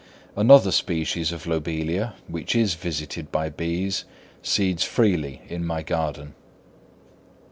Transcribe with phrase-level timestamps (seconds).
[0.35, 4.03] Another species of Lobelia, which is visited by bees,
[4.41, 6.33] seeds freely in my garden.